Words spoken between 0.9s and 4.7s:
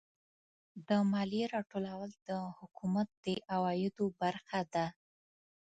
مالیې راټولول د حکومت د عوایدو برخه